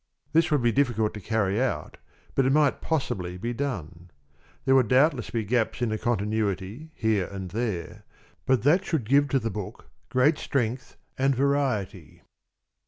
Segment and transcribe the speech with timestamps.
[0.33, 1.97] This would be difficult to carry out,
[2.33, 4.09] but it might possibly be done.
[4.65, 8.03] There would doubtless be gaps in the continuity here and there,
[8.47, 12.23] but that should give to the book great strength and variety.